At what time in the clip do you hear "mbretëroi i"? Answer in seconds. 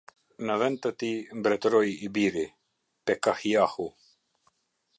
1.41-2.09